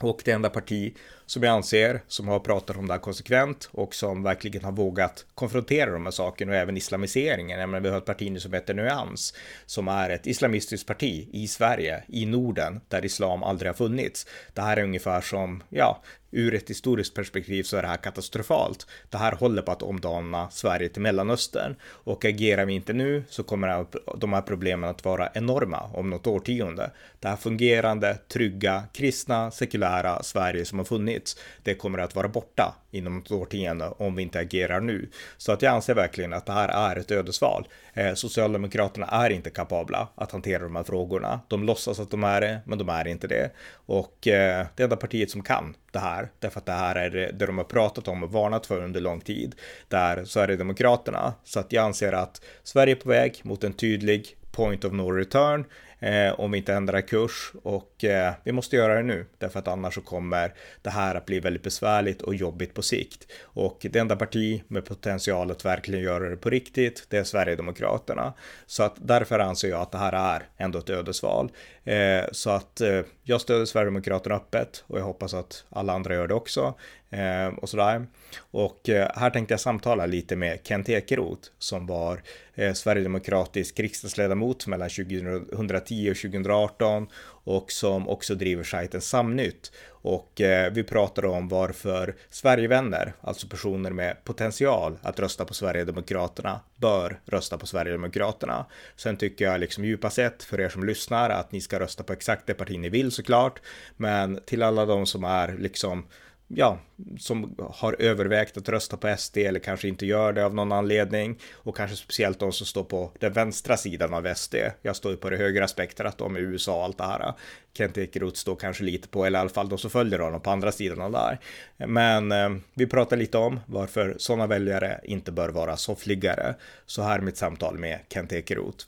[0.00, 0.94] Och det enda parti
[1.26, 5.26] som jag anser som har pratat om det här konsekvent och som verkligen har vågat
[5.34, 7.60] konfrontera de här sakerna och även islamiseringen.
[7.60, 9.34] Jag menar, vi har ett parti nu som heter Nyans
[9.66, 14.26] som är ett islamistiskt parti i Sverige, i Norden, där islam aldrig har funnits.
[14.52, 16.02] Det här är ungefär som, ja,
[16.34, 18.86] ur ett historiskt perspektiv så är det här katastrofalt.
[19.10, 23.42] Det här håller på att omdana Sverige till Mellanöstern och agerar vi inte nu så
[23.42, 26.90] kommer de här problemen att vara enorma om något årtionde.
[27.20, 31.13] Det här fungerande, trygga, kristna, sekulära Sverige som har funnits,
[31.62, 35.08] det kommer att vara borta inom ett årtionde om vi inte agerar nu.
[35.36, 37.68] Så att jag anser verkligen att det här är ett ödesval.
[37.94, 41.40] Eh, Socialdemokraterna är inte kapabla att hantera de här frågorna.
[41.48, 43.50] De låtsas att de är det, men de är inte det.
[43.86, 47.46] Och eh, det enda partiet som kan det här, därför att det här är det
[47.46, 49.54] de har pratat om och varnat för under lång tid,
[49.88, 51.34] där Sverigedemokraterna.
[51.44, 55.10] Så att jag anser att Sverige är på väg mot en tydlig point of no
[55.10, 55.64] return
[55.98, 59.68] eh, om vi inte ändrar kurs och eh, vi måste göra det nu därför att
[59.68, 63.26] annars så kommer det här att bli väldigt besvärligt och jobbigt på sikt.
[63.42, 68.32] Och det enda parti med potential att verkligen göra det på riktigt, det är Sverigedemokraterna.
[68.66, 71.50] Så att därför anser jag att det här är ändå ett ödesval.
[71.84, 76.28] Eh, så att eh, jag stöder Sverigedemokraterna öppet och jag hoppas att alla andra gör
[76.28, 76.74] det också.
[77.14, 78.06] Eh, och sådär.
[78.50, 82.22] Och eh, här tänkte jag samtala lite med Kent Ekeroth som var
[82.54, 87.06] eh, sverigedemokratisk riksdagsledamot mellan 2010 och 2018
[87.44, 89.72] och som också driver sajten Samnytt.
[89.90, 96.60] Och eh, vi pratar om varför Sverigevänner, alltså personer med potential att rösta på Sverigedemokraterna,
[96.76, 98.66] bör rösta på Sverigedemokraterna.
[98.96, 102.12] Sen tycker jag liksom djupa sett för er som lyssnar att ni ska rösta på
[102.12, 103.60] exakt det parti ni vill såklart.
[103.96, 106.06] Men till alla de som är liksom
[106.48, 106.78] ja,
[107.18, 111.38] som har övervägt att rösta på SD eller kanske inte gör det av någon anledning
[111.52, 114.54] och kanske speciellt de som står på den vänstra sidan av SD.
[114.82, 117.32] Jag står ju på det högra spektrat om USA och allt det här.
[117.76, 120.50] Kent Ekeroth står kanske lite på, eller i alla fall de som följer honom på
[120.50, 121.38] andra sidan av där.
[121.76, 126.54] Men eh, vi pratar lite om varför sådana väljare inte bör vara soffliggare.
[126.86, 128.84] Så här är mitt samtal med Kent Ekeroth.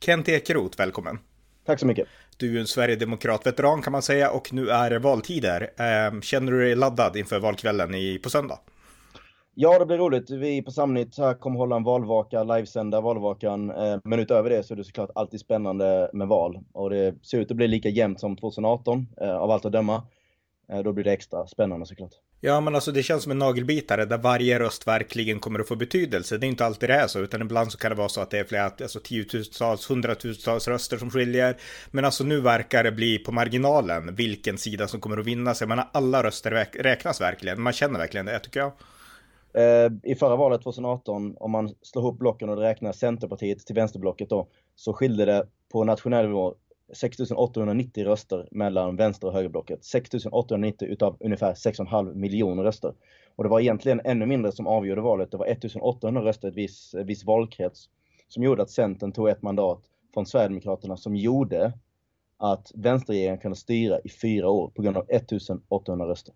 [0.00, 1.18] Kent Ekeroth, välkommen!
[1.66, 2.08] Tack så mycket!
[2.36, 5.70] Du är en Sverigedemokrat-veteran kan man säga och nu är det valtider.
[5.76, 8.58] Ehm, känner du dig laddad inför valkvällen i, på söndag?
[9.54, 10.30] Ja, det blir roligt.
[10.30, 13.70] Vi på Samnytt här kommer hålla en valvaka, livesända valvakan.
[13.70, 16.58] Ehm, men utöver det så är det såklart alltid spännande med val.
[16.72, 20.02] Och det ser ut att bli lika jämnt som 2018 eh, av allt att döma.
[20.68, 22.23] Eh, då blir det extra spännande såklart.
[22.46, 25.76] Ja, men alltså det känns som en nagelbitare där varje röst verkligen kommer att få
[25.76, 26.38] betydelse.
[26.38, 28.30] Det är inte alltid det är så, utan ibland så kan det vara så att
[28.30, 31.56] det är flera, alltså tiotusentals, hundratusentals röster som skiljer.
[31.90, 35.54] Men alltså nu verkar det bli på marginalen vilken sida som kommer att vinna.
[35.54, 36.50] Så jag menar, alla röster
[36.82, 37.62] räknas verkligen.
[37.62, 38.72] Man känner verkligen det, tycker jag.
[39.54, 44.30] Eh, I förra valet 2018, om man slår ihop blocken och räknar Centerpartiet till vänsterblocket
[44.30, 46.54] då, så skilde det på nationell nivå
[46.92, 49.84] 6890 röster mellan vänster och högerblocket.
[49.84, 52.94] 6890 utav ungefär 6,5 miljoner röster.
[53.36, 55.30] Och det var egentligen ännu mindre som avgjorde valet.
[55.30, 57.88] Det var 1800 röster i ett viss, viss valkrets
[58.28, 59.82] som gjorde att Centern tog ett mandat
[60.14, 61.72] från Sverigedemokraterna som gjorde
[62.36, 66.34] att vänsterregeringen kunde styra i fyra år på grund av 1800 röster.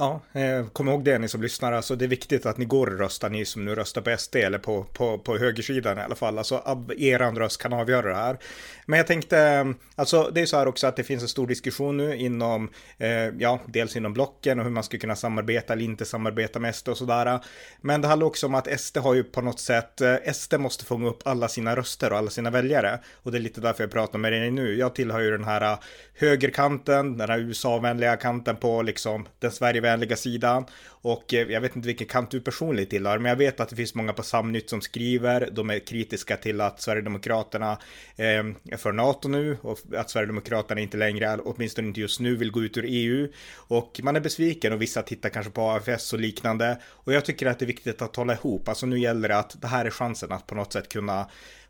[0.00, 1.72] Ja, eh, kom ihåg det ni som lyssnar.
[1.72, 4.36] Alltså, det är viktigt att ni går och röstar, ni som nu röstar på SD
[4.36, 6.38] eller på, på, på högersidan i alla fall.
[6.38, 8.38] Alltså, er röst kan avgöra det här.
[8.86, 11.46] Men jag tänkte, eh, alltså det är så här också att det finns en stor
[11.46, 15.84] diskussion nu inom, eh, ja, dels inom blocken och hur man ska kunna samarbeta eller
[15.84, 17.40] inte samarbeta med SD och sådär.
[17.80, 20.84] Men det handlar också om att SD har ju på något sätt, eh, SD måste
[20.84, 22.98] fånga upp alla sina röster och alla sina väljare.
[23.22, 24.74] Och det är lite därför jag pratar med dig nu.
[24.74, 25.78] Jag tillhör ju den här eh,
[26.14, 30.64] högerkanten, den här USA-vänliga kanten på liksom den Sverigevänliga sidan.
[30.86, 33.76] Och eh, jag vet inte vilken kant du personligen tillhör, men jag vet att det
[33.76, 35.48] finns många på Samnytt som skriver.
[35.52, 37.72] De är kritiska till att Sverigedemokraterna
[38.16, 38.26] eh,
[38.70, 42.62] är för NATO nu och att Sverigedemokraterna inte längre, åtminstone inte just nu, vill gå
[42.62, 43.28] ut ur EU.
[43.54, 46.78] Och man är besviken och vissa tittar kanske på AFS och liknande.
[46.86, 48.68] Och jag tycker att det är viktigt att hålla ihop.
[48.68, 51.26] Alltså nu gäller det att det här är chansen att på något sätt kunna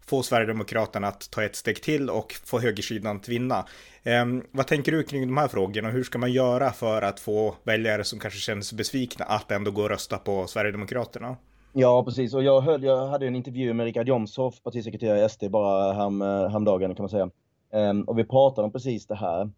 [0.09, 3.65] få Sverigedemokraterna att ta ett steg till och få högersidan att vinna.
[4.03, 5.91] Eh, vad tänker du kring de här frågorna?
[5.91, 9.71] Hur ska man göra för att få väljare som kanske känner sig besvikna att ändå
[9.71, 11.37] gå och rösta på Sverigedemokraterna?
[11.73, 12.35] Ja, precis.
[12.35, 16.23] Och jag, höll, jag hade en intervju med Richard Jomshof, partisekreterare i SD, bara härm,
[16.23, 17.31] eh, häromdagen kan man säga.
[17.73, 19.51] Um, och vi pratade om precis det här.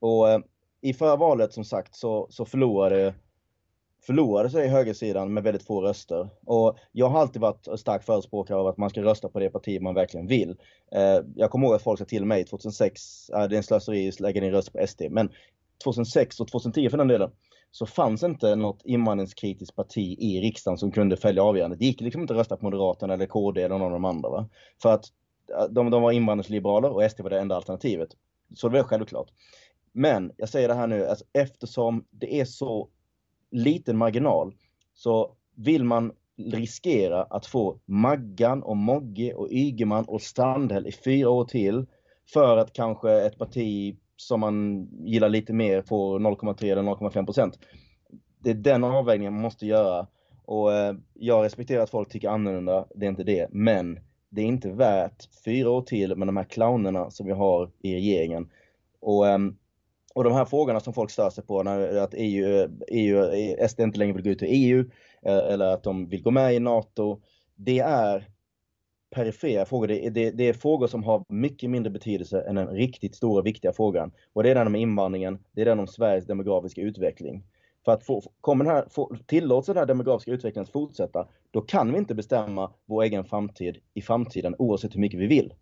[0.00, 0.38] Och uh,
[0.80, 3.14] i förra valet som sagt så, så förlorade
[4.06, 6.28] förlorade sig högersidan med väldigt få röster.
[6.46, 9.80] Och jag har alltid varit stark förespråkare av att man ska rösta på det parti
[9.80, 10.56] man verkligen vill.
[10.92, 14.08] Eh, jag kommer ihåg att folk sa till mig 2006, eh, det är en slöseri
[14.08, 15.30] att lägga din röst på SD, men
[15.84, 17.30] 2006 och 2010 för den delen,
[17.70, 21.78] så fanns inte något invandringskritiskt parti i riksdagen som kunde följa avgörandet.
[21.78, 24.28] Det gick liksom inte att rösta på Moderaterna eller KD eller någon av de andra.
[24.28, 24.48] Va?
[24.82, 25.04] För att
[25.70, 28.08] de, de var invandringsliberaler och SD var det enda alternativet.
[28.54, 29.28] Så det var självklart.
[29.92, 32.88] Men jag säger det här nu, alltså, eftersom det är så
[33.50, 34.54] liten marginal
[34.94, 41.30] så vill man riskera att få Maggan och Mogge och Ygeman och Strandhäll i fyra
[41.30, 41.86] år till
[42.32, 47.58] för att kanske ett parti som man gillar lite mer får 0,3 eller 0,5 procent.
[48.38, 50.06] Det är den avvägningen man måste göra
[50.44, 54.46] och eh, jag respekterar att folk tycker annorlunda, det är inte det, men det är
[54.46, 58.50] inte värt fyra år till med de här clownerna som vi har i regeringen.
[59.00, 59.57] Och um,
[60.18, 63.98] och de här frågorna som folk stör sig på, när, att EU, EU, SD inte
[63.98, 64.84] längre vill gå ut ur EU
[65.22, 67.20] eh, eller att de vill gå med i NATO,
[67.56, 68.28] det är
[69.14, 69.86] perifera frågor.
[69.86, 73.72] Det, det, det, är frågor som har mycket mindre betydelse än den riktigt stora viktiga
[73.72, 74.12] frågan.
[74.32, 77.44] Och det är den om invandringen, det är den om Sveriges demografiska utveckling.
[77.84, 81.60] För att få, kommer den här, få, tillåts den här demografiska utvecklingen att fortsätta, då
[81.60, 85.52] kan vi inte bestämma vår egen framtid i framtiden oavsett hur mycket vi vill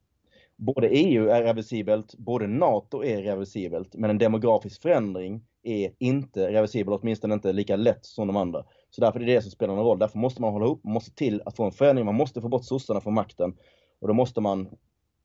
[0.57, 6.95] både EU är reversibelt, både NATO är reversibelt, men en demografisk förändring är inte reversibel,
[6.95, 8.65] åtminstone inte lika lätt som de andra.
[8.91, 9.99] Så därför är det det som spelar någon roll.
[9.99, 12.49] Därför måste man hålla ihop, man måste till att få en förändring, man måste få
[12.49, 13.57] bort sossarna från makten.
[14.01, 14.69] Och då måste man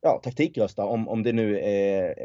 [0.02, 2.16] ja, taktikrösta om, om det nu är,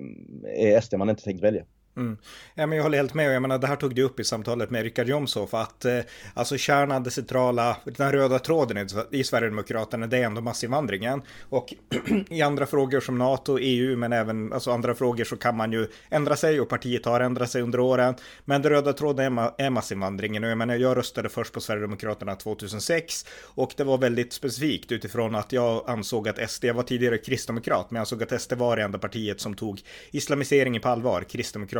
[0.46, 1.64] är SD man inte tänkt välja.
[1.96, 2.16] Mm.
[2.54, 3.35] Ja, men jag håller helt med.
[3.35, 5.54] Jag menar, det här tog du upp i samtalet med Richard Jomshof.
[5.54, 5.98] Att eh,
[6.35, 11.22] alltså kärnan, det centrala, den röda tråden i, Sverigedemokraterna, det är ändå massinvandringen.
[11.48, 11.74] Och
[12.28, 15.88] i andra frågor som NATO, EU, men även alltså andra frågor så kan man ju
[16.11, 18.14] ändra sig och partiet har ändrat sig under åren.
[18.44, 20.44] Men den röda tråden är, ma är massinvandringen.
[20.44, 25.35] Och jag menar, jag röstade först på Sverigedemokraterna 2006 och det var väldigt specifikt utifrån
[25.35, 28.76] att jag ansåg att SD, jag var tidigare kristdemokrat, men jag ansåg att SD var
[28.76, 31.22] det enda partiet som tog islamiseringen på allvar.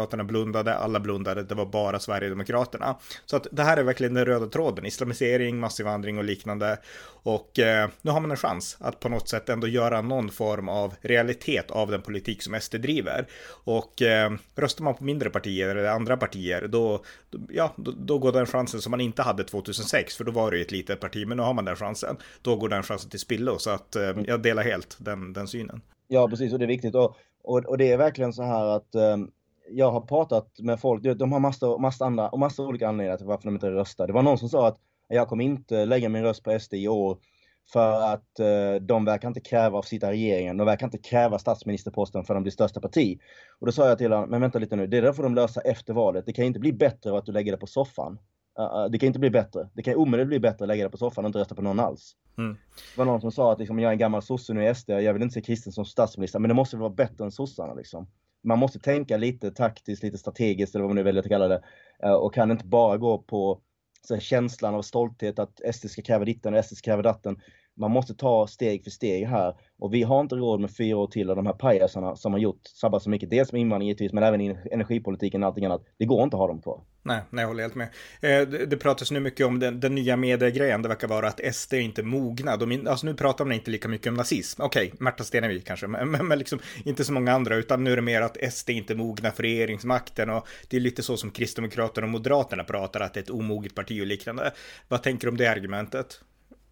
[0.07, 2.97] Kristdemokraterna blundade, alla blundade, det var bara Sverigedemokraterna.
[3.27, 6.79] Så att det här är verkligen den röda tråden, islamisering, massinvandring och liknande.
[7.25, 10.69] Och eh, nu har man en chans att på något sätt ändå göra någon form
[10.69, 13.27] av realitet av den politik som SD driver.
[13.65, 18.19] Och eh, röstar man på mindre partier eller andra partier, då, då ja, då, då,
[18.19, 21.01] går den chansen som man inte hade 2006, för då var det ju ett litet
[21.01, 22.17] parti, men nu har man den chansen.
[22.43, 25.81] Då går den chansen till spillo, så att eh, jag delar helt den, den synen.
[26.09, 26.95] Ja, precis, och det är viktigt.
[26.95, 29.31] Och, och, och det är verkligen så här att um
[29.69, 33.27] jag har pratat med folk, de har massa, massa andra och massa olika anledningar till
[33.27, 34.07] varför de inte röstar.
[34.07, 36.89] Det var någon som sa att jag kommer inte lägga min röst på SD i
[36.89, 37.19] år
[37.73, 40.57] för att eh, de verkar inte kräva av sitta regeringen.
[40.57, 43.19] De verkar inte kräva statsministerposten för de blir största parti.
[43.59, 45.61] Och då sa jag till honom, men vänta lite nu, det där får de lösa
[45.61, 46.27] efter valet.
[46.27, 48.19] Det kan inte bli bättre av att du lägger det på soffan.
[48.59, 49.69] Uh, det kan inte bli bättre.
[49.75, 51.81] Det kan omedelbart bli bättre att lägga det på soffan och inte rösta på någon
[51.81, 52.17] alls.
[52.39, 52.57] Mm.
[52.95, 54.91] Det var någon som sa att liksom, jag är en gammal sosse nu i SD,
[54.91, 57.75] jag vill inte se kristen som statsminister, men det måste väl vara bättre än sossarna
[57.75, 58.07] liksom
[58.45, 61.63] man måste tänka lite taktiskt, lite strategiskt eller vad man nu väljer att kalla det.
[62.03, 63.61] Eh, och kan inte bara gå på
[64.03, 67.41] så känslan av stolthet att SD ska kräva ditten och SD ska kräva datten.
[67.77, 69.55] Man måste ta steg för steg här.
[69.79, 72.41] Och vi har inte råd med fyra år till av de här pajasarna som har
[72.41, 73.31] gjort sabbat så mycket.
[73.31, 75.83] Dels med invandring givetvis, men även i energipolitiken och allting annat.
[75.99, 76.81] Det går inte att ha dem kvar.
[77.03, 77.89] Nej, nej, jag håller helt med.
[78.21, 80.83] Eh, det, det pratas nu mycket om den, den nya mediegrejen.
[80.83, 82.57] Det verkar vara att SD är inte mogna.
[82.57, 84.63] De, alltså nu pratar man inte lika mycket om nazism.
[84.63, 87.93] Okej, okay, Märta Stenevi kanske, men, men, men liksom inte så många andra, utan nu
[87.93, 91.31] är det mer att SD inte mogna för regeringsmakten och det är lite så som
[91.31, 94.53] Kristdemokraterna och Moderaterna pratar, att det är ett omoget parti och liknande.
[94.89, 96.21] Vad tänker du om det argumentet?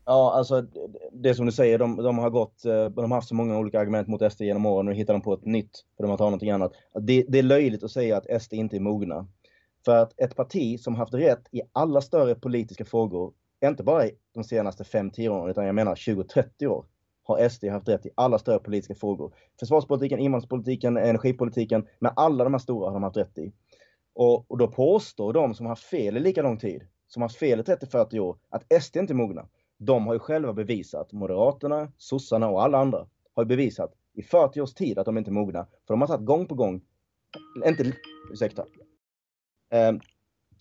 [0.06, 0.66] Ja, alltså
[1.12, 3.80] det som du säger, de, de, har gått, eh, de har haft så många olika
[3.80, 6.18] argument mot SD genom åren och nu hittar de på ett nytt för de har
[6.18, 6.72] tagit någonting annat.
[7.00, 9.26] Det, det är löjligt att säga att SD inte är mogna.
[9.84, 13.32] För att ett parti som haft rätt i alla större politiska frågor,
[13.64, 16.84] inte bara de senaste 5-10 åren, utan jag menar 20-30 år.
[17.22, 19.34] har SD haft rätt i alla större politiska frågor.
[19.60, 23.52] Försvarspolitiken, invandringspolitiken, energipolitiken, med alla de här stora har de haft rätt i.
[24.14, 27.28] Och, och då påstår de som har haft fel i lika lång tid, som har
[27.28, 29.46] haft fel i 30-40 år, att SD inte är mogna.
[29.78, 34.60] De har ju själva bevisat, Moderaterna, sossarna och alla andra, har ju bevisat i 40
[34.60, 35.66] års tid att de inte är mogna.
[35.86, 36.80] För de har satt gång på gång,
[37.66, 37.92] inte,
[38.32, 38.64] ursäkta.
[39.72, 39.92] Eh,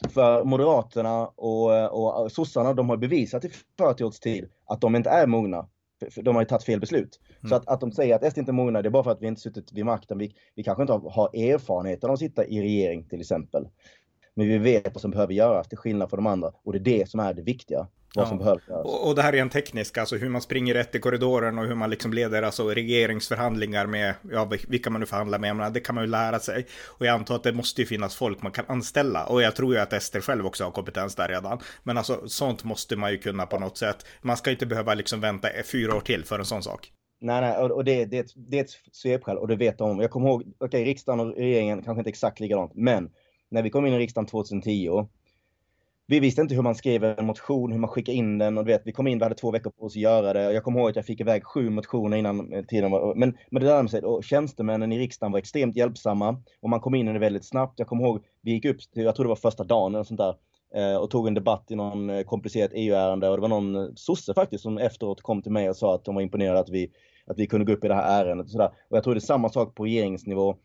[0.10, 5.10] för Moderaterna och, och sossarna, de har bevisat i 40 års tid att de inte
[5.10, 5.68] är mogna.
[6.16, 7.20] De har ju tagit fel beslut.
[7.40, 7.50] Mm.
[7.50, 9.22] Så att, att de säger att SD inte är mogna, det är bara för att
[9.22, 10.18] vi inte suttit vid makten.
[10.18, 13.68] Vi, vi kanske inte har erfarenheten av att sitta i regering till exempel.
[14.34, 16.54] Men vi vet vad som behöver göras till skillnad från de andra.
[16.64, 18.62] Och det är det som är det viktiga vad som behövs.
[18.68, 21.66] Och, och det här är en teknisk, alltså hur man springer rätt i korridoren och
[21.66, 25.80] hur man liksom leder alltså regeringsförhandlingar med, ja, vilka man nu förhandlar med, menar, det
[25.80, 26.66] kan man ju lära sig.
[26.86, 29.26] Och jag antar att det måste ju finnas folk man kan anställa.
[29.26, 31.60] Och jag tror ju att Ester själv också har kompetens där redan.
[31.84, 34.06] Men alltså sånt måste man ju kunna på något sätt.
[34.22, 36.92] Man ska inte behöva liksom vänta fyra år till för en sån sak.
[37.22, 40.00] Nej, nej, och det, det, det är ett svepskäl och det vet de om.
[40.00, 43.10] Jag kommer ihåg, okej, okay, riksdagen och regeringen kanske inte exakt likadant, men
[43.50, 45.08] när vi kom in i riksdagen 2010
[46.08, 48.72] vi visste inte hur man skrev en motion, hur man skickar in den och du
[48.72, 50.54] vet, vi kom in, vi hade två veckor på oss att göra det.
[50.54, 53.68] Jag kommer ihåg att jag fick iväg sju motioner innan tiden var, men, men det
[53.70, 57.20] lärde sig och tjänstemännen i riksdagen var extremt hjälpsamma och man kom in i det
[57.20, 57.80] väldigt snabbt.
[57.80, 60.20] Jag kommer ihåg, vi gick upp till, jag tror det var första dagen eller sånt
[60.20, 60.36] där,
[60.76, 63.88] eh, och tog en debatt i någon eh, komplicerat EU-ärende och det var någon eh,
[63.96, 66.92] sosse faktiskt som efteråt kom till mig och sa att de var imponerade att vi,
[67.28, 68.72] att vi kunde gå upp i det här ärendet och sådär.
[68.90, 70.56] Och jag tror det är samma sak på regeringsnivå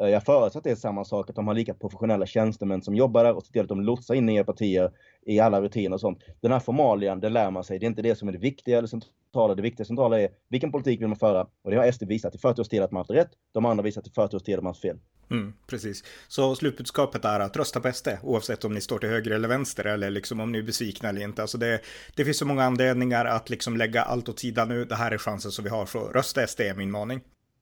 [0.00, 2.94] Eh, jag förutsätter att det är samma sak, att de har lika professionella tjänstemän som
[2.94, 4.90] jobbar där och ser till att de lotsar in nya partier
[5.26, 6.18] i alla rutiner och sånt.
[6.40, 7.78] Den här formalian, det lär man sig.
[7.78, 9.54] Det är inte det som är det viktiga eller centrala.
[9.54, 11.46] Det viktiga centrala är vilken politik vill man föra?
[11.62, 13.30] Och det har SD visat i 40 års tid att man haft rätt.
[13.52, 14.98] De andra visat i 40 års tid att man haft fel.
[15.30, 16.04] Mm, precis.
[16.28, 19.84] Så slutbudskapet är att rösta på SD, oavsett om ni står till höger eller vänster
[19.84, 21.42] eller liksom om ni är besvikna eller inte.
[21.42, 21.80] Alltså det,
[22.16, 24.84] det finns så många anledningar att liksom lägga allt åt sidan nu.
[24.84, 27.20] Det här är chansen som vi har, så rösta SD är min maning.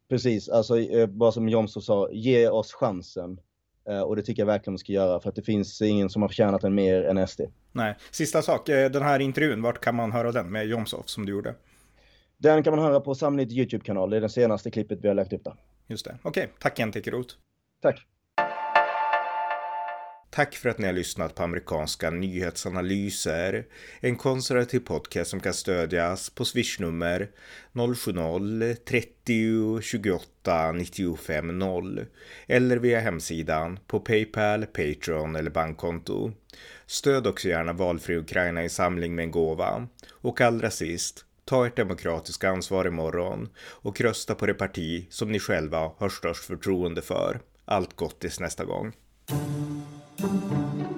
[0.08, 3.40] Precis, alltså eh, bara som Jomshof sa, ge oss chansen.
[3.88, 6.22] Eh, och det tycker jag verkligen man ska göra för att det finns ingen som
[6.22, 7.40] har förtjänat den mer än SD.
[7.72, 11.26] Nej, sista sak, eh, den här intervjun, vart kan man höra den med Jomshof som
[11.26, 11.54] du gjorde?
[12.36, 15.32] Den kan man höra på Samnytt YouTube-kanal, det är det senaste klippet vi har lagt
[15.32, 15.54] upp där.
[15.86, 16.54] Just det, okej, okay.
[16.58, 17.38] tack igen Tekerot.
[17.82, 18.06] Tack.
[20.34, 23.66] Tack för att ni har lyssnat på amerikanska nyhetsanalyser.
[24.00, 27.30] En konservativ podcast som kan stödjas på swishnummer
[27.72, 32.06] 070-30 28 95 0
[32.46, 36.32] eller via hemsidan på Paypal, Patreon eller bankkonto.
[36.86, 39.86] Stöd också gärna valfri Ukraina i samling med en gåva.
[40.10, 45.38] Och allra sist, ta ert demokratiska ansvar imorgon och rösta på det parti som ni
[45.38, 47.40] själva har störst förtroende för.
[47.64, 48.92] Allt gott tills nästa gång.
[50.24, 50.93] Thank you.